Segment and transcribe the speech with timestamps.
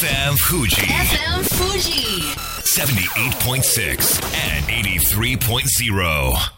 [0.00, 2.34] FM Fuji FM Fuji.
[2.64, 6.54] 78.6 and 83.0.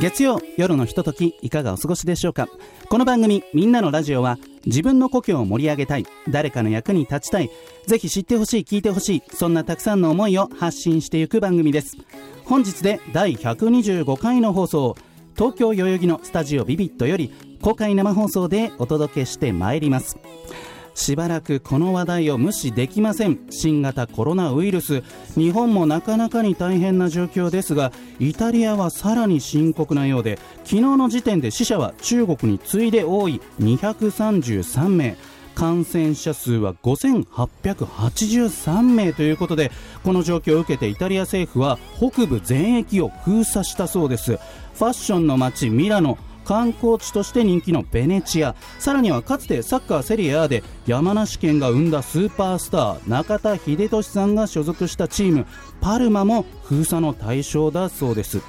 [0.00, 2.48] 月曜夜のひとときいかがお過ごしでしょうか？
[2.88, 4.38] この番組「みんなのラジオは」
[4.68, 6.06] 自分の故郷を盛り上げたい。
[6.28, 7.50] 誰かの役に立ちたい。
[7.86, 9.22] ぜひ知ってほしい聞いてほしい。
[9.32, 11.96] そんなたくさんの思いを発信していく番組です。
[12.44, 14.96] 本日で第125回の放送
[15.36, 20.18] 東京代々木のスタジオビビットより公開生放送でお届けしてまいります。
[20.98, 23.38] しばらくこの話題を無視できません。
[23.50, 25.04] 新型コロナウイルス。
[25.36, 33.40] 日本もなかなかに大変な状況ですがイタリアはさらに深刻なようで昨日の時点で死者は中国に次いで多い。
[33.60, 35.16] 233名。
[35.54, 39.70] 感染者数は5883名ということで
[40.04, 44.32] この状況を受けてイタリア政府は北部全域を封鎖したそうです。
[44.32, 46.18] ファッションの街ミラノ。
[46.48, 48.56] 観光地として人気のベネチア。
[48.78, 55.46] さらにはかつてサッカーセリエ A で山梨県が生んだスーパースター中田英寿さんが所属したチーム。
[55.82, 58.40] パルマも封鎖の対象だそうです。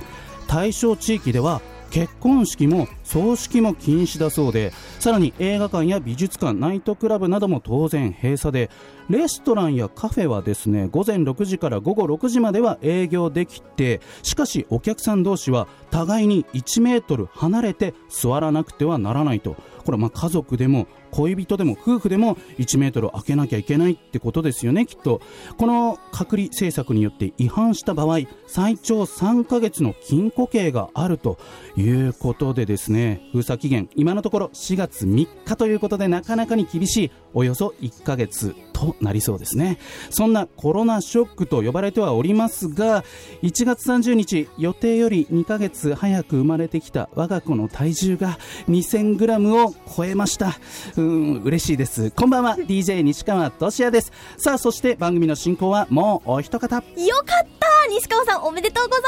[0.48, 8.70] 対象地域では結婚式も葬式も禁止だそうでさらに映画館や美術館ナイトクラブなども当然閉鎖で
[9.10, 19.56] レストランやカフェはですね午前6時から午後6時までは営業できてしかしお客さん同士は互いに1メートル離れて座らなくてはならないと。
[19.80, 25.20] これはまあ家族でも恋人でも夫婦でも1メートル空けなきゃいけないってことですよねきっと。
[25.58, 31.40] この隔離政策によって違反した場合最長3ヶ月の禁錮刑があると
[31.76, 32.99] いうことでですね
[33.32, 33.90] 封鎖期限。
[33.96, 39.78] 今のところ4月3日ということでなかなかに厳しいおよそ1ヶ月となりそうですね。
[40.10, 43.04] そんなコロナショックと呼ばれてはおりますが
[43.44, 48.38] 1月30日予定より2ヶ月早く生まれてきた我が子の体重が
[48.68, 50.58] 2000g を超えました。
[50.98, 52.12] うん嬉しいです。
[52.12, 54.12] こんばんは DJ 西川俊也です。
[54.38, 56.78] さあそして番組の進行はもうお一方。
[56.78, 56.82] よ
[57.26, 57.59] かった
[57.90, 59.04] 西川さんおめでとうござい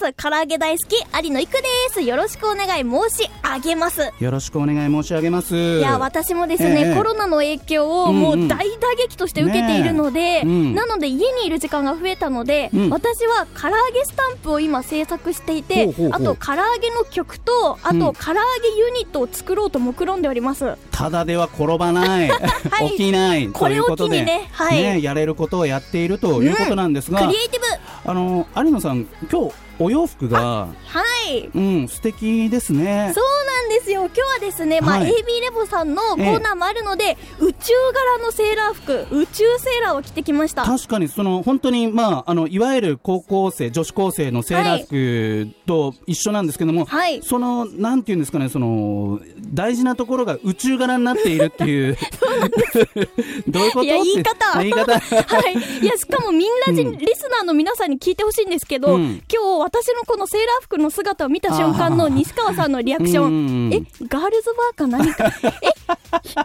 [0.00, 0.12] ます。
[0.14, 1.62] 唐揚げ大好き有野育で
[1.92, 2.02] す。
[2.02, 4.12] よろしくお願い申し上げます。
[4.18, 5.54] よろしくお願い申し上げます。
[5.54, 6.94] いや私もですね、ええ。
[6.96, 10.42] コロナの影響をもう大打撃として受けているので、ねえ。
[10.42, 10.74] うん。
[10.74, 12.90] なので家にいる時間が増えたので、うん。
[12.90, 16.32] 私は唐揚げスタンプを今制作していてほうほうほう。
[16.32, 18.00] あと唐揚げの曲とあうん。
[18.00, 22.30] と唐揚げユニットを作ろうと目論んでおります、ただでは転ばない、 い。
[22.90, 23.48] 起きない。
[23.48, 27.66] これをということで機にねはいやれることをやっているということなんですが、クリエイティブ
[28.06, 31.48] あの有野さん今日お洋服がはい。
[31.54, 33.12] うん素敵ですね。
[33.14, 33.24] そう
[33.64, 34.02] なんですよ。
[34.06, 35.10] 今日はですね、まあはい。
[35.10, 37.72] AB レボさんのコーナーもあるので、宇宙
[38.18, 40.64] 柄のセーラー服宇宙セーラーを着てきました。
[40.64, 47.22] 確かにその本当にまああのいわゆる高校生女子高生のセーラー服と一緒なんですけども、はい。
[47.22, 49.20] そのなんていうんですかねその
[49.52, 51.96] 大事なところが宇宙柄になっているっていう。
[53.48, 53.84] どういうこと？
[53.84, 54.58] いや言い方。
[54.58, 54.92] あ言い方。
[55.00, 55.54] はい。
[55.82, 56.98] いや、しかもみんなじ、うん。
[56.98, 59.22] リスナーの皆さんに聞いてほしいんですけど、うん。
[59.32, 63.53] 今日私のこのセーラー服の姿を見た瞬間の 西川さんのリアクショうんン。
[63.72, 65.24] え、ガールズバーか何か？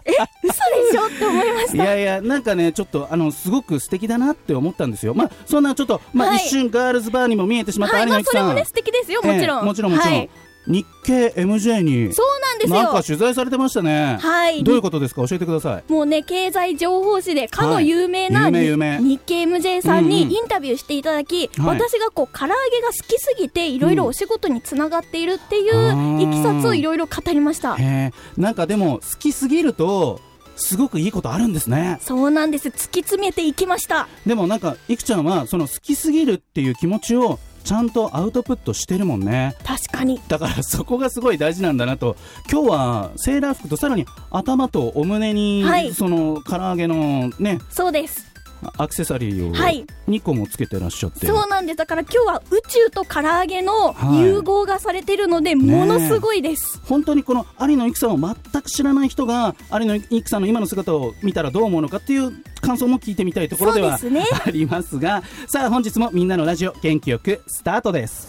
[0.06, 0.54] え、え、嘘
[0.86, 1.76] でしょって思いました。
[1.76, 5.14] いやいや、なんかね、ちょっと、あの、すごく素敵だなって思ったんですよ。
[5.14, 8.32] まあ、そんなちょっと、まあ、はい一瞬ガールズバーにも見えてしまったはい、まあ有野さん。
[8.32, 9.60] それもね、素敵ですよ、もちろん。
[9.60, 10.14] ええもちろん、もちろん。
[10.16, 10.30] はい。
[10.70, 12.76] 日経 MJ に、そうなんですよ。
[12.84, 14.18] なんか取材されてましたね。
[14.22, 14.64] はい。
[14.64, 15.28] どういうことですか？
[15.28, 15.92] 教えてください。
[15.92, 27.76] もうね、経済情報誌でかの有名な、はい有名日経 MJ さんにうんうんインタビューしていただき、はい私がこう唐揚げが好きすぎていろいろお仕事につながっているっていういきさつをいろいろ語りました。
[27.76, 30.20] へえ、なんかでも、好きすぎると、
[30.56, 32.00] すごくいいことあるんですね。
[32.02, 39.56] そうなんです突き詰めていきましたでもなんか、いくちゃんは、その好きすぎるっていう気持ちを、ちゃんとアウトプットしてるもんね。
[39.64, 40.20] 確かに。
[40.28, 42.16] だからそこがすごい大事なんだなと。
[42.52, 45.94] 今日はセーラー服とさらに頭とお胸に、はい。
[45.94, 48.29] その唐揚げのねそうです
[48.78, 49.86] アクセサリーをはい。
[50.08, 51.78] 2個もつけてらっしゃって、そうなんです。
[51.78, 54.20] だから今日は宇宙と唐揚げのはい。
[54.20, 56.82] 融合がされてるので、ものすごいです。
[56.86, 64.00] 本当にこの有野由紀さんを全く知らない人が有野由紀さんの今の姿を見たらどう思うのかっていう感想も聞いてみたいところでは
[64.46, 65.24] ありますが。
[65.48, 68.28] さあ本日もみんなのラジオ元気よくスタートです。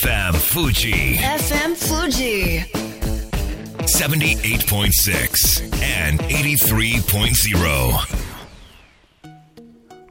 [0.00, 1.18] FM Fuji.
[1.18, 2.64] FM Fuji.
[3.88, 8.27] 78.6 and 83.0.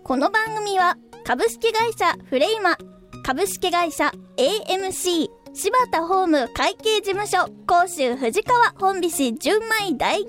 [0.08, 0.96] この番組は
[1.26, 2.78] 株式会社フレイマ
[3.26, 10.28] 株式会社 AMC 柴田ホーム会計事務所甲州藤川本菱純米大吟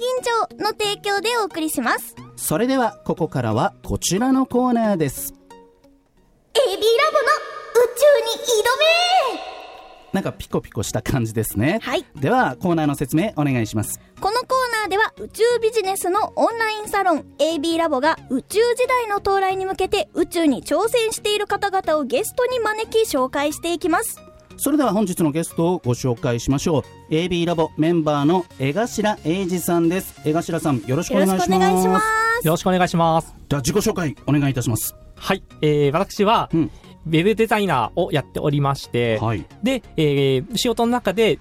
[0.50, 2.16] 醸の提供でお送りします。
[2.34, 5.32] それではここからはこちらのコーナーです。
[5.32, 6.82] AB ラボの
[7.76, 8.42] 宇宙に
[9.54, 9.57] 挑
[10.12, 11.80] なんかピコピコした感じですね。
[11.82, 12.04] はい。
[12.16, 13.98] ではコーナーの説明お願いします。
[13.98, 14.48] めこのコー
[14.82, 24.20] ナーでは宇宙ビジネスのオンラインサロン AB ラボが宇宙時代の到来に向けて宇宙に挑戦している方々をゲストに招き紹介していきます。
[24.56, 27.12] それでは本日のゲストをご紹介しましょう。
[27.12, 30.20] AB ラボメンバーの江頭英二さんです。
[30.24, 31.48] 江頭さんよろしくお願いし
[31.88, 32.46] ます。
[32.46, 33.34] よろしくお願いします。
[33.48, 34.96] では自己紹介お願いいたします。
[35.14, 35.42] はい。
[35.62, 36.70] えー、私は、うん
[37.06, 39.46] ウェブデザイナーをやっておりまして、はい。
[39.62, 41.38] で、えー、仕事の中で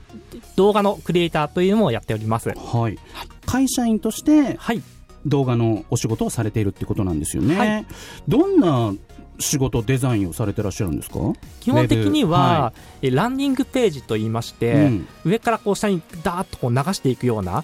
[0.56, 2.50] 動画のクリエイターというのもやっております。
[2.50, 2.98] はい。
[3.46, 4.82] 会社員としてはい。
[5.26, 7.86] 動画のお仕事をされているってことなんですよね、はい。
[8.28, 8.94] どんな
[9.40, 11.20] 仕事デザインをされてらっしゃるんですか？
[11.60, 15.08] 基本的には、はえーランディングページと言いまして、うん。
[15.26, 17.64] 上からこう下にダーッとこう流していくような、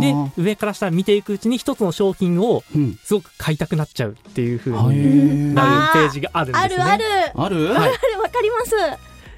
[0.00, 2.94] で、上から下見ていくうちに一つの商品をうん。
[3.02, 4.88] すごく買いたくなっちゃうっていう風へー。
[4.90, 6.62] になるページがあるんですね。
[6.64, 7.04] あるある。
[7.34, 7.76] ある、はい。
[7.76, 8.74] あるわかります。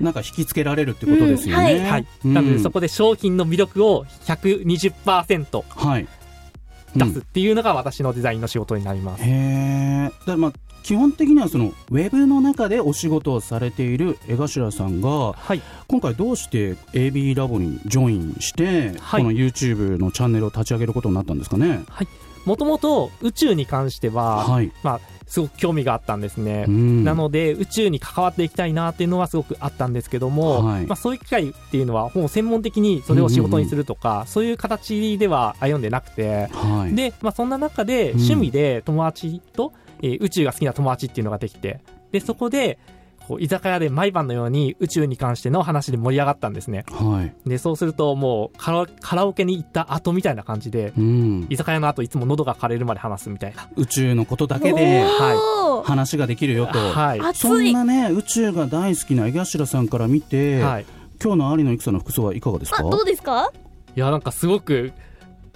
[0.00, 2.06] なんか引きつけられるってことですよね、うんはい。
[2.24, 2.34] うん。
[2.34, 6.08] なので、そこで商品の魅力を120%はい。
[6.96, 9.24] 出すっていうのが私のデザインの仕事になります。
[9.24, 10.04] へえ。
[10.04, 10.52] だからまあ
[10.82, 15.62] 基本的にはそのウェブの中でお仕事をされている江頭さんがはい。
[15.88, 21.84] 今回どうして AB ラボにジョインして、はいこの YouTube のチャンネルを立ち上げることになったんですかね？
[22.44, 24.72] もともと宇宙に関しては、はい。
[24.82, 26.64] まあ、すごく興味があったんですね。
[26.66, 36.96] うんなので、宇宙に関わっていきたいなっていうのはすごくあったんですけども、はいまあ、そういう機会っていうのは、もう専門的にそれを仕事にするとか、そういう形では歩んでなくて、はい。
[36.96, 42.78] で、まあ、そんな中でうん趣味で友達と、えー宇宙が好きな友達っていうのができて、で、そこで、
[43.28, 46.84] こう居酒屋で毎晩のように宇宙に関しての話で盛り上がったんですね。
[46.90, 47.48] はい。
[47.48, 51.46] で、そうするともうカラカラオケに行った後みたいな感じで、うん。
[51.48, 53.68] 居酒屋の後いつも喉が枯れるまで話すみたいな。
[53.76, 56.78] 宇宙のことだけでおー話ができるよと。
[56.78, 57.20] はい。
[57.20, 60.86] 熱そんいなね宇宙が大好きな江頭さんから見て、はい。
[61.22, 62.78] 今日の有野育さんの服装はいかがですか？
[62.84, 63.52] あどうですか？
[63.94, 64.92] いや、なんかすごく、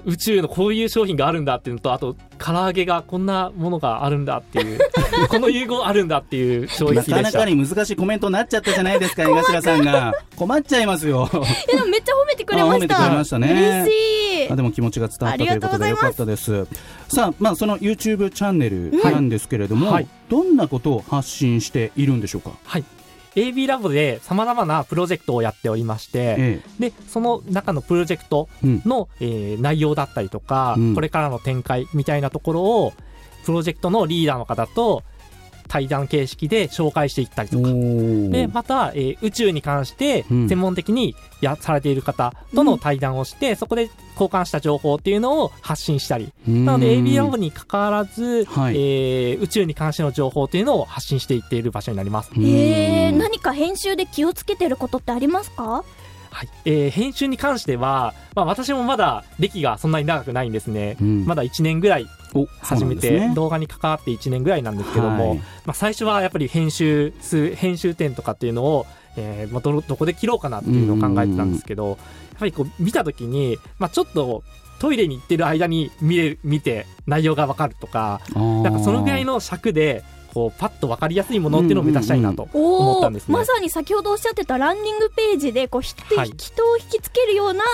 [0.06, 4.78] 宇宙のこういう商品があるんだっていうのと、あと、唐揚げがこんなものがあるんだっていう、
[5.28, 7.16] この融合あるんだっていう衝な撃でした。
[7.16, 10.14] かなかに難しいコメントになっちゃったじゃないですか 江頭さんが。
[10.36, 11.28] 困っちゃいますよ。
[11.32, 11.36] い
[11.72, 12.74] やでもめっちゃ褒めてくれました。
[12.74, 13.84] あ褒めてくれましたね。
[13.84, 14.52] 嬉しい。
[14.52, 16.66] あでも気持ちが伝わったということでよかったです。
[17.08, 20.06] さあまあその YouTube チャンネルなんですけれども、はい。
[20.28, 22.84] どんなことを発信しているんでしょうか、はい。
[23.36, 28.82] AB ラボで様々なプロジェクトをやっておりまして、えで、その中のプロジェクトえうん。
[28.86, 30.94] の、えー内容だったりとか、うん。
[30.94, 32.92] これからの展開みたいなところを、
[33.44, 35.02] プロジェクトのリーダーの方と
[35.68, 40.48] 対談形式で紹介していったりとか、おで、また、えー宇宙に関してうん。
[40.48, 48.74] 専門的にや、されている方との対談をして、そこで交換した情報っていうのを発信したり、なので AB ラボに関わらず、はい。
[48.76, 52.30] えー宇宙に関しての情報っていうのを発信していっている場所になります。
[52.36, 55.84] えー、何か編集で気をつけてることってありますか？
[56.30, 56.48] はい。
[56.64, 60.96] えー編集に関しては、まあ私もまだ歴がそんなに長くないんですね。
[61.00, 61.24] うん。
[61.26, 62.25] まだ1年ぐらいお
[62.60, 65.38] 始めて、動画に関わって1年ぐらいなんですけども、はい。
[65.38, 68.86] まあ最初はやっぱり編集数、編集点とかっていうのを、
[69.16, 71.98] えーまあどの、どこで切ろうかなっていうのを考えてたんですけど、やっ
[72.38, 74.42] ぱりこう見たときに、まあちょっと
[74.78, 80.04] トイレに行ってる間に見れる、見て内容がわかるとか、なんかそのぐらいのの尺で、
[80.36, 83.32] こうパッとわかりやすいものっていうのを目指したいなと思ったんですね。
[83.32, 87.64] まさに先ほどおっしゃってたランディングページでこう人,、はい人を引きつけるような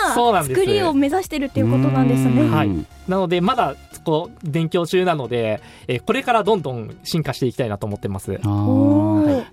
[0.44, 2.48] 作りを目指してるっていうことなんですね。
[2.48, 8.32] はいなので、まだ、こう、勉強中なので、えーこれからどんどん進化していきたいなと思ってます。
[8.32, 8.44] だか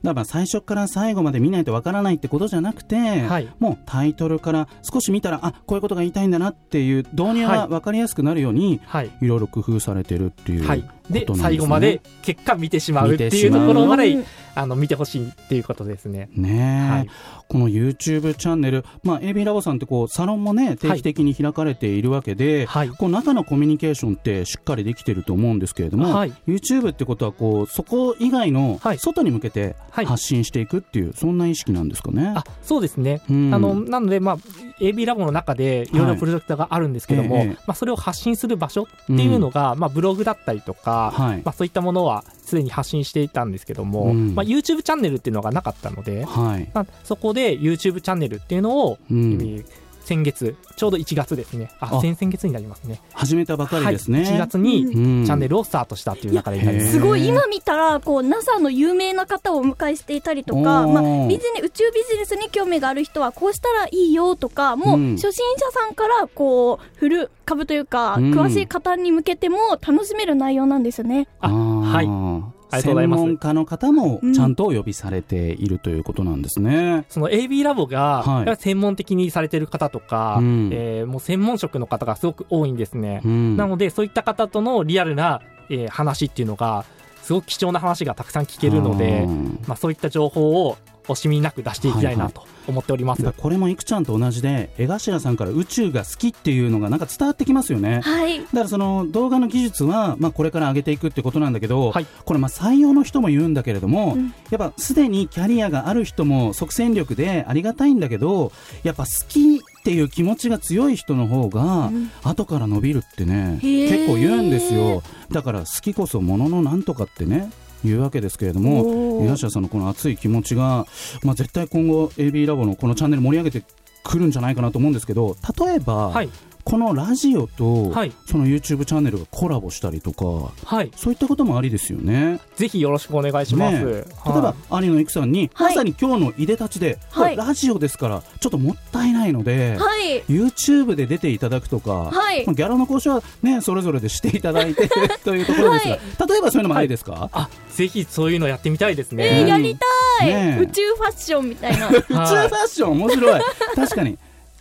[0.04, 9.12] らまあ最初から最後まで見ないとわからないってことじゃなくて、はいもうタイトルから少し見たらあこういうことが言いたいんだなっていう導入がはいわかりやすくなるように、はい。
[9.22, 11.26] いろいろ工夫されてるっていうことはいなんですね。。
[11.26, 14.18] で、最後まで結果見てしまうっていうっていうところまで、
[14.60, 16.30] あの、見てほしいっていうことですね。
[16.36, 17.10] ねえ、はい。
[17.48, 22.90] この YouTube チャンネル、まあ、AB ラボさんってこうサロンもね定期的に開かれているわけで、はい。
[22.90, 26.34] こう中のコミュニケーションってしっかりできてると思うんですけれども、はい。
[26.48, 29.00] YouTube ってことはこうそこ以外のはい。
[29.00, 30.06] 外に向けてはい。
[30.06, 32.34] 発信していくっていう、そんな意識なんですかね？
[32.36, 33.22] あ、そうですね。
[33.30, 33.54] うん。
[33.54, 34.38] あの、なので、まあ、
[34.80, 37.48] AB ラボの中でいろいろプロジェクトがあるんですけども、はい。
[37.48, 37.54] ええ。
[37.66, 41.42] まあ、それを発信する場所っていうのが、まあ、ブログだったりとか、はい。
[41.44, 44.36] まあ、そういったものはすでに発信していたんですけども、うん。
[44.36, 46.70] まあ、YouTube チャンネルっていうのがなかったので、はい。
[46.74, 49.34] まあ、そこで YouTube チャンネルっていうのを、うん。
[49.34, 49.66] えー
[50.10, 51.70] 先月ちょうど1月ですね。
[51.80, 52.02] ああ。
[52.02, 53.00] 先々月になりますね。
[53.14, 55.24] 始めたばかりですね、はい、1月にチうん。
[55.24, 57.00] ャンネルをスタートしたっていう中でになります。
[57.00, 68.32] ごい今見たらこう NASA の有名な方をお迎えしていたりとか、まあ、ビジネ宇宙ビジネスに興味がある人はこうしたらいいよとかもううん初心者さんからこうフル株というか、うん。
[68.32, 71.28] 詳しい方に向けても楽しめる内容なんですよね。
[71.40, 77.06] あはい専門家の方もうんちゃんとお呼びされているということなんですね。
[77.10, 80.70] その AB ラボが、専門的にされてる方とか、うん。
[80.72, 83.22] えーもう専門職の方がすごく多いんですね。
[83.24, 83.58] うん。
[83.58, 86.86] なので、そういった方とのリアルな、えー話っていうのが、
[87.22, 89.60] すごく貴重な話がたくさん聞けるので、うん。
[89.68, 90.78] まあ、そういった情報を
[91.14, 93.24] 惜しみなく出していきたいなと思っております。
[93.24, 98.02] やっぱこれもいくちゃんと同じで江頭さんから宇宙が好きっていうのがなんか伝わってきますよね。
[98.02, 98.40] はい。
[98.40, 102.06] だからその動画の技術は、まあ、これから上げていくってことなんだけど、はい。
[102.26, 104.34] これまあ採用の人も言うんだけれども、うん。
[104.50, 108.52] やっぱすでにキャリアがある人も即戦力でありがたいんだけど
[108.84, 112.12] やっぱ好きっていう気持ちが強い人の方がうん。
[112.24, 113.90] 後から伸びるってね、へー。
[113.90, 115.02] 結構言うんですよ。
[115.32, 117.52] だから好きこそもののなんとかってね
[117.84, 120.86] 言うわけですけれども皆さんのこの熱い気持ちが、
[121.24, 123.66] まあ、絶対今後 AB ラボのこのチャンネル盛り上げて
[124.04, 125.36] くるんじゃないかなと思うんですけど
[125.66, 126.30] 例えば、はい。
[126.70, 128.12] このラジオと、はい。
[128.28, 130.92] その YouTube チャンネルがコラボしたりとかはい。
[130.96, 132.40] そういったこともありですよね。
[132.56, 133.80] ぜひよろしくお願いします。
[133.80, 133.94] ねはい。
[133.94, 134.06] 例え
[134.42, 135.76] ば、兄のいくさんに、はい。
[135.76, 137.36] まさに今日のいでたちで、はい。
[137.36, 140.22] ラジオですからちょっともったいないので、はい。
[140.30, 142.46] YouTube で出ていただくとか、はい。
[142.46, 144.88] まあギャラの交渉は、ね、それぞれでしていただいて
[145.26, 149.50] というところですが、例えばそういうのもありですか、あ、ぜひそういうのやってみたいですえーね。
[149.50, 149.76] やり
[150.20, 150.64] たい、ねえ。
[150.64, 151.88] 宇宙ファッションみたいな。
[151.90, 152.92] 宇宙ファッション？
[152.92, 153.42] 面白い。
[153.76, 154.20] 確かに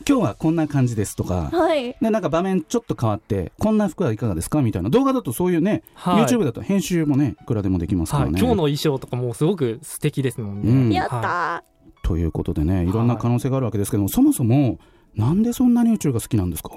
[0.08, 1.94] 今日はこんな感じですとか、はい。
[2.00, 4.88] でなんか場面ちょっと変わってこんな服はいかがですかみたいな。
[4.88, 6.24] 動画だとそういうね、はい。
[6.24, 8.40] YouTube だと編集もねいくらでもできますかはい、らね。
[8.40, 10.70] 今日の衣装とかもすごく素敵ですもんね。
[10.70, 10.90] うん。
[10.90, 11.62] やった
[12.02, 14.78] ということでねいろんな可能性があるわけですけども、そもそも
[15.14, 16.70] なんでそんなに宇宙が好きなんですか？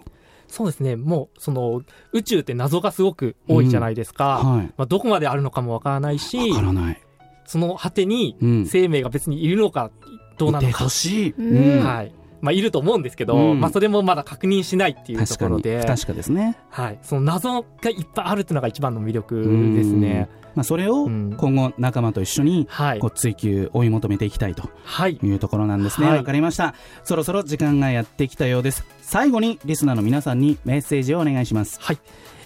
[0.49, 0.97] そうですね。
[0.97, 4.39] もう、その、宇宙って謎がすごく多いじゃないですか。
[4.39, 4.65] はい。
[4.75, 7.01] まあ、どこまであるのかもわからないし、わからない、
[7.45, 9.91] その果てにうん、生命が別にいるのか、
[10.37, 10.79] どうないのか。
[10.79, 10.89] てほ。
[10.89, 11.85] しい、うん。
[11.85, 12.13] はい。
[12.41, 13.59] まあ、いると思うんですけど、うん。
[13.59, 15.49] まあ、それもまだ確認しないっていうと確かに。
[15.51, 16.57] ころで不、確かですね。
[16.69, 16.99] はい。
[17.03, 19.35] その謎がいっぱいあるっていうのが一番の魅力
[19.75, 20.27] ですね。
[20.55, 21.33] まあ、それをうん。
[21.37, 22.99] 今後仲間と一緒にはい。
[22.99, 23.07] こ。
[23.07, 25.17] う追求追い求めていきたいとはい。
[25.21, 26.07] いうところなんですね。
[26.07, 26.23] わ、はい。
[26.23, 26.73] かりました。
[27.03, 28.83] そろそろ時間がやってきたようです。
[29.01, 31.79] 最後にリスナーの皆さんにメッセージをお願いします。
[31.81, 31.97] はい。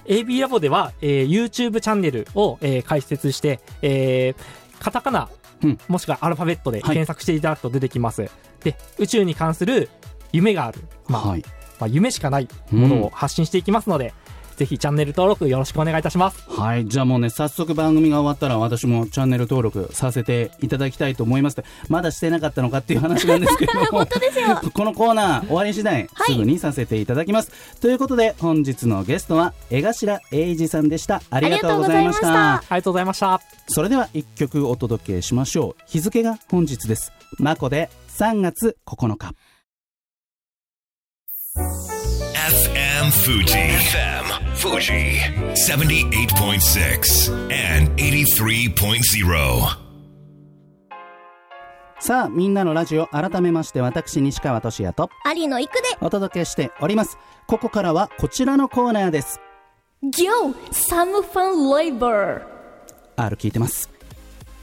[0.06, 5.30] AB ラボでは、えー YouTube チャンネルを、えー開設して、えーカタカナ、
[5.64, 5.78] うん。
[5.88, 6.96] もしくはアルファベットではい。
[6.96, 8.30] 検索していただくと出てきます。
[8.64, 9.90] で、宇宙に関する
[10.32, 11.44] 夢がある、まあはい。
[11.80, 14.14] まあ、夢しかないものを発信していきますので、
[14.56, 16.50] ぜひチャンネル登録よろしくお願いいたします。
[16.50, 16.88] はい。
[16.88, 21.64] じゃあもうね、早速番組が終わったら私もチャンネル登録させていただきたいと思います。
[21.90, 23.86] まだしてなかったのかっていう話なんですけども。
[23.92, 24.62] 本当ですよ。
[24.74, 27.52] このコーナー終わり次第、はいすぐにさせていただきます。
[27.80, 31.22] ということで、本日のゲストは江頭英二さんでした。
[31.30, 32.56] ありがとうございました。
[32.56, 33.66] ありがとうございましたありがとうございました。
[33.68, 35.84] それでは一曲お届けしましょう。
[35.88, 37.12] 日付が本日です。
[37.38, 39.34] マコで3月9日。
[42.96, 43.44] FM Fuji.
[43.44, 44.24] FM
[44.56, 45.20] Fuji.
[45.68, 49.78] 78.6 and 83.0.
[52.00, 57.18] さあ、みんなのラジオ、改めまして私、西川俊也と有野行くでお届けしております。
[57.48, 59.42] ここからはこちらのコーナーです。
[60.02, 60.56] Yo!
[60.72, 62.44] Some Fun Labor!
[63.18, 63.95] R 聞いてます。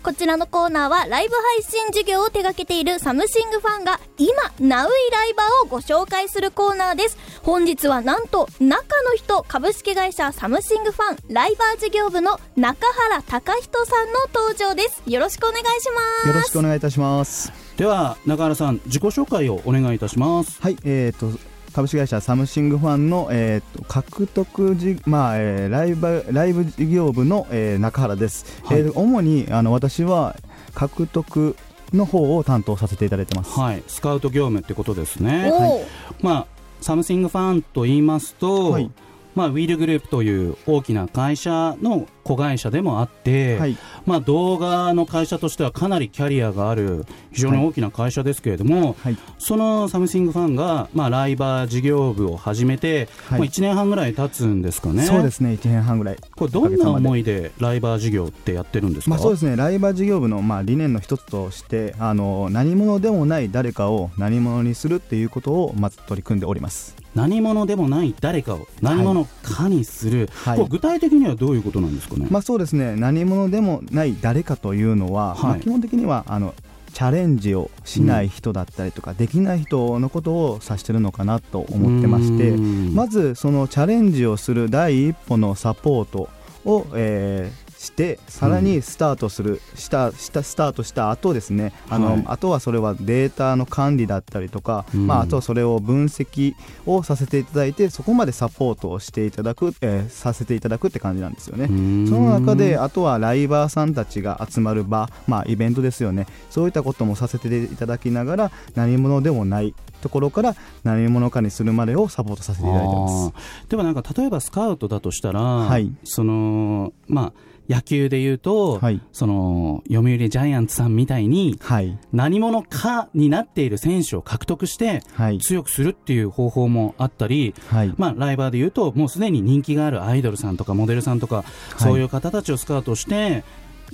[0.02, 7.16] こちらのコーナーはライブ配信事業を手掛けているサムシングファンが今、ナウイライバーをご紹介するコーナーです。
[7.44, 15.04] 本日はなんと、中の人株式会社サムシングファンライバー事業部の中原隆人さんの登場です。
[15.06, 16.28] よろしくお願いします。
[16.28, 17.52] よろしくお願いいたします。
[17.76, 20.60] では、中原さん、自己紹介をお願いいたします。
[20.60, 21.30] はい、えっ、と
[21.72, 28.80] 株式会社サムシングファンの、えー、と獲得じ、まあえーライブライブ事業部の、えー中原です、はい。
[28.80, 30.36] えー主にあの私は
[30.74, 31.56] 獲得
[31.92, 35.50] の方を担当させていただいてます、はい、スカウト業務ってことですね。
[35.52, 35.86] おー
[36.20, 36.46] まあ、
[36.80, 38.90] サムシングファンと言いますと、はい。
[39.34, 43.76] まあ、ウィールグループという大きな会社の子会社でもあって、はい。
[44.06, 49.16] まあ、動画の会社としてはかなりキャリアがある非常に大きな会社ですけれども、はい。
[49.38, 53.40] そのサムシングファンが、まあ、ライバー事業部を始めて、はい。
[53.40, 55.02] まあ、1年半ぐらい経つんですかね。
[55.02, 56.16] そうですね1年半ぐらい。
[56.36, 66.96] これどんな思いでライバー事業ってやってるんですか、まあ、そうですねライバー事業部の、まあ、理念の一つとしてあの何者でもない誰かを何者にするっていうことをまず取り組んでおります。
[67.14, 70.56] 何者でもない誰かを何者かにする、はい。
[70.56, 72.11] これ具体的にはどういうことなんですか？
[72.16, 72.96] ね、まあそうですね。
[72.96, 75.42] 何者でもない誰かというのは、はい。
[75.42, 76.54] まあ基本的にはあの
[76.92, 82.94] チャレンジをしない人だったりとか、できない人のことを指してるのかなと思ってましてうん。
[82.94, 86.28] まずそのチャレンジをする第一歩のサポート
[86.64, 87.61] を、えー
[87.92, 91.72] してさらにスタートする、したしたスタートした後ですね。
[91.90, 92.24] あの、はい。
[92.26, 95.06] あとはそれはデータの管理だったりとか、うん。
[95.06, 96.54] まあ、あとはそれを分析
[96.86, 101.66] をさせていただいてそこまでサポートをしていただく、えーさせていただくって感じなんですよね。
[101.68, 102.06] うん。
[102.08, 106.26] その中であとはライバーさんたちが集まる場、まあ、イベントですよね。
[106.50, 113.68] そういったこともさせていただきながら何者でもないところから何者かにするまでをサポートさせていただいてます。
[113.68, 115.92] でもなんか例えばスカウトだとしたら、はい。
[116.04, 119.00] そのまあ野球で言うと、はい。
[119.12, 121.98] その読売ジャイアンツさんみたいにはい。
[122.12, 125.38] 何者かになっている選手を獲得してはい。
[125.38, 127.94] 強くするっていう方法もあったり、はい。
[127.96, 131.44] まあ、ライバーで言うともうすでに人気があるアイドルさんとかモデルさんとか、
[131.78, 133.44] そういう方たちをスカウトして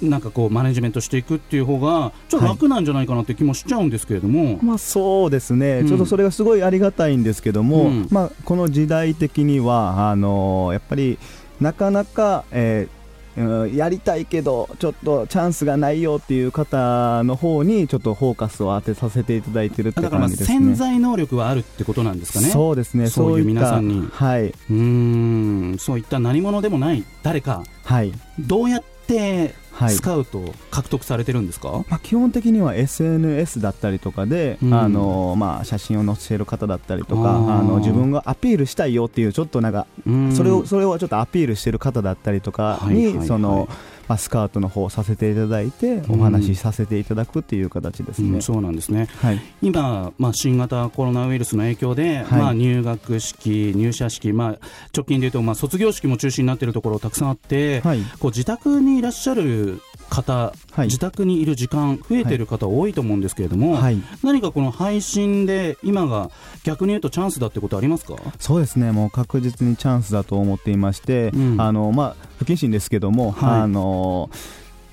[0.02, 5.88] なんかこうマネジメントしていくっていう方がちょっと楽なんじゃないかなって気もしちゃうんですけれども、まあそうですね、うん。
[5.88, 8.08] ちょっとそれがすごいありがたいんですけども、うん。
[8.10, 11.18] まあ、この時代的にはあのやっぱり
[11.60, 12.97] なかなか、えー
[13.38, 20.58] うんやりたいけどちょっとチャンスがないよっていう方の方にちょっとフォーカスを当てさせていただいてるってだからまあ感じですね。
[20.58, 22.48] 潜在能力はあるってことなんですかね。
[22.50, 23.08] そうですね。
[23.08, 24.08] そういう皆さんに。
[24.12, 24.46] はい。
[24.46, 25.78] うーん。
[25.78, 27.62] そういった何者でもない誰か。
[27.84, 28.12] はい。
[28.38, 29.54] どうやってはい
[29.88, 34.74] スカウトを獲得されてるんですか、まあ、基本的には SNS だったりとかで、うん。
[34.74, 40.34] あのまあ、写真を載せる方だったりとかあの自分がアピールしたいよっていうちょっとなんかうん。
[40.34, 43.26] それをそれをちょっとアピールしてる方だったりとかに、はいはいはい。
[43.26, 43.68] その
[44.08, 48.28] まあ、スカウトの方をさせていただいてお話しさせていただくっていう形ですね。
[48.30, 49.08] うんそうなんですね。
[49.20, 49.40] はい。
[49.60, 52.40] 今、まあ、新型コロナウイルスの影響で、はい。
[52.40, 54.58] まあ、入学式、入社式、まあ、
[54.96, 58.00] 直近でいうと、まあ、卒業式も中止になっているところたくさんあって、はい。
[58.18, 60.86] こう自宅にいらっしゃる方、はい。
[60.86, 64.02] 自宅にいる時間増えている方多いと思うんですけれども、はい。
[64.22, 66.30] 何かこの配信で今が
[66.64, 68.16] 逆に言うとチャンスだってことありますか？
[68.38, 68.92] そうですね。
[68.92, 71.60] もう確実にチャンスだと思っていまして、うん。
[71.60, 73.60] あのまあ、不謹慎ですけども、はい。
[73.62, 74.30] あの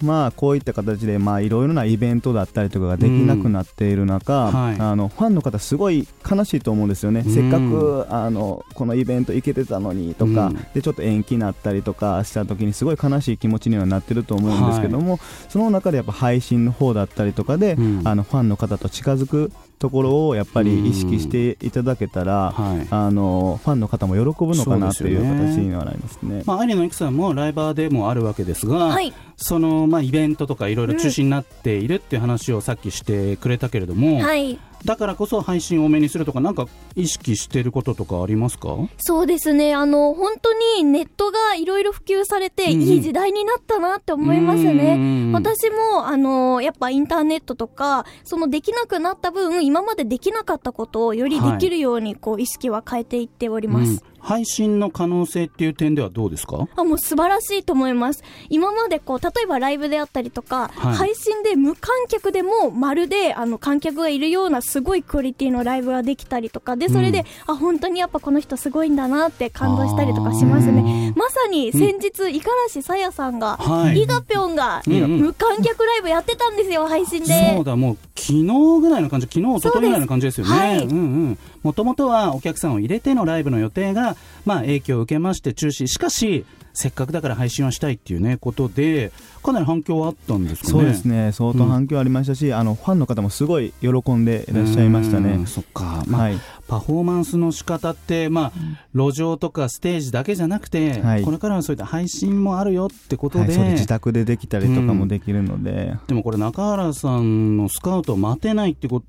[0.01, 4.75] まあ、こういった形でまあいろいろなイベントだったりとかができなくなっている中、うんはい。
[4.79, 7.33] あのファンの方すごい悲しいと思うんですよね、うん。
[7.33, 10.67] せっかくあのこのイベント行けてたのにとか、うん。
[10.73, 18.01] でちょっと延期になったりとかした時にすごい悲しい気持ちにはなってると思うんですけども、その中でやっぱ配信の方だったりとかで、うん。
[18.03, 22.87] あのファンの方と近づくところをやっぱり意識していただけたら、はい。
[22.89, 26.43] あのファンの方も喜ぶのかなという形にはなりますね。
[26.45, 29.13] まあ、有野由紀さんもライバーでもあるわけですが、はい。
[29.37, 38.77] そのまあイベントとかいろいろ中止になっているっていう話をさっきしてくれたけれども、はいだからこそ配信を多めにするとか、なんか意識してることとかありますか？
[38.99, 39.73] そうですね。
[39.73, 44.95] あの、本当にネットがいろいろ普及されて、うんうんいい時代になったなって思いますね。
[44.95, 53.91] ん私も、あの、やっぱインターネットとか、そのできなくなった分、今までできなかったことをよりできるように、こう、意識は変えていっております。
[53.91, 56.67] うん配信の可能性っていう点ではどうですか？
[56.75, 58.23] あ、もう素晴らしいと思います。
[58.49, 71.13] 今までこう、例えばライブであったりとか、はい配信で無観客でもまるで、あの、観客がいるようなすごいクオリティのライブができたりとか、で、それで、あ、本当にやっぱこの人すごいんだなって感動したりとかしますね。
[71.15, 77.53] まさに先日、五十嵐さやさんが、はいイガピョンが、うんうん無観客ライブやってたんですよ、配信で。
[77.55, 78.43] そうだ、もう昨日
[78.79, 80.51] ぐらいの感じ、昨日、一昨日ぐらいの感じですよね。
[80.53, 81.37] はいうんうん。
[81.65, 85.87] もともとはお客さんを入れてのライブの予定が、まあ影響を受けまして中止。
[85.87, 90.71] しかし、せっかくだから配信はしたいっていうね、ことで、かなり反響はあったんですかね。
[90.71, 95.47] そうですね相当反響ありましたし、あのファンの方もすごい喜んでいらっしゃいましたうねん。
[95.47, 96.03] そっか。
[96.05, 98.51] まあ、はい、パフォーマンスの仕方って、まあ、
[98.93, 109.05] 路上とかステージだけじゃなくて、はいこれからはそういった配信もあるよってことで、はい、自宅でできたりとかもできるので、でもこれ中原さんのスカウトを待てないってこと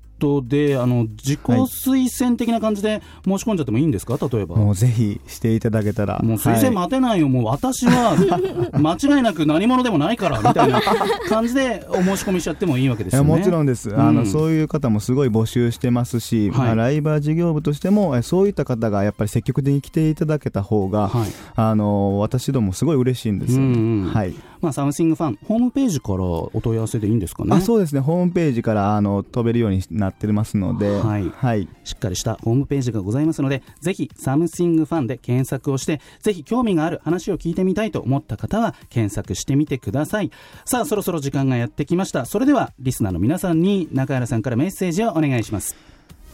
[0.47, 4.55] で、あの自己推薦的な感じで申し込んじゃってもいいんですか、例えば。
[4.55, 6.19] もうぜひしていただけたら。
[6.23, 8.15] もう推薦待てないよ、もう私は
[8.77, 10.81] 間違いなく何者でもないからみたいな
[11.29, 13.29] 感じでお申し込みしちゃってもいいわけですよね。
[13.29, 14.15] もちろんです、あうん。
[14.15, 16.57] のそういう方もすごい募集してますし、はい。
[16.59, 21.29] まあライバー事業部としてもえそういった方がやっぱり積極的に来ていただけた方が、はい。
[21.55, 24.09] あの私どもすごい嬉しいんですよね、うんうん。
[24.09, 27.55] はいまあ、サムシングファン、ホームページからお問い合わせでいいんですかね？
[27.55, 40.31] あそうですねホームページからあの飛べるようになってますので、はいはい、しっかりしたホームページがございますので、ぜひサムシングファンで検索をして、ぜひ興味がある話を聞いてみたいと思った方は検索してみてください。
[40.65, 42.25] さあ、そろそろ時間がやってきました。
[42.25, 45.75] それでは、リスナーの皆さんに中原さんからメッセージをお願いします。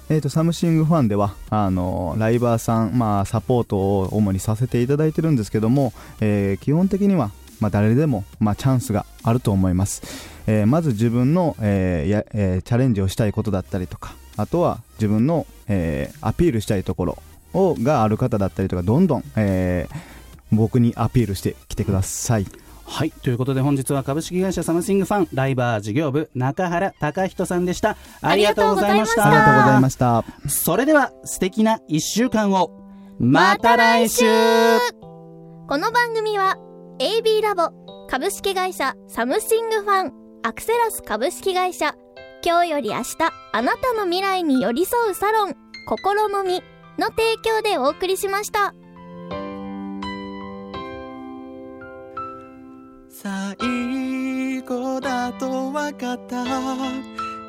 [0.09, 7.31] えー、とサムシングファンではあのライバーさん、まあ、サポートを主にさせていただいてるんですけども、えー基本的には、
[7.63, 10.01] まあ、誰でも、まあ、チャンスがあると思います、
[10.47, 17.17] えーまず自分の、えーやえーチャレンジをしたいことだったりとかあとは自分の、えーアピールしたいところ
[17.53, 20.13] をがある方だったりとかどんどん、えー
[20.51, 22.45] 僕にアピールしてきてください。
[22.85, 23.11] はい。
[23.11, 27.97] ということで本日は株式会社サムシングファンライバー事業部中原隆人さんでした。
[28.21, 29.81] ありがとうございましあありがとうございた。
[29.81, 30.23] ました。
[30.47, 32.69] それでは素敵な1週間を。
[33.19, 34.25] また来週。
[35.67, 36.57] この番組は
[36.99, 37.73] AB ラボ
[38.07, 41.95] 株式会社サムシングファンアクセラス株式会社
[42.45, 43.15] 今日より明日
[43.51, 45.55] あなたの未来に寄り添うサロン
[45.87, 46.61] 心もみ
[46.99, 48.75] の提供でお送りしました。
[53.09, 56.43] 最後だと分かった。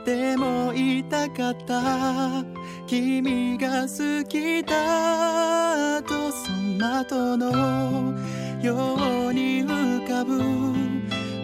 [0.06, 2.44] でも言いたかった。
[2.86, 8.14] 君が好きだとその後の
[8.64, 10.40] ように浮かぶ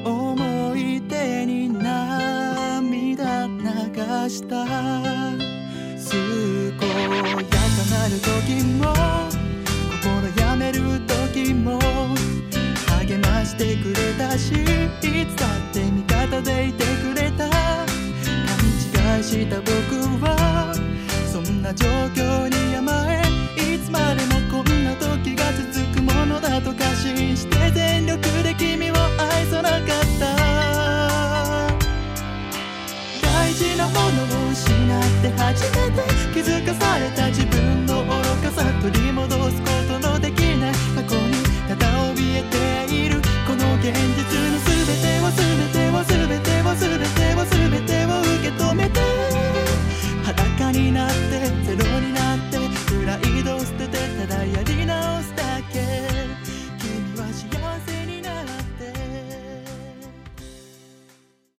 [0.09, 3.53] 思い出に涙流
[4.31, 4.65] した。
[4.65, 6.19] 健
[6.71, 6.89] やか
[7.91, 8.95] なる時も
[10.01, 10.03] 心
[10.43, 11.79] やめる時も
[13.07, 14.57] 励ましてくれたしい
[15.27, 17.51] つだって味方でいてくれた。
[17.51, 17.55] 勘
[19.19, 19.69] 違いした僕
[20.25, 20.73] は
[21.31, 22.30] そんな状況
[35.37, 36.03] 初めて
[36.35, 38.11] 気づかされた自分の愚
[38.43, 41.35] かさ取り戻すことのできない過去に
[41.69, 44.50] ただ怯えているこの現実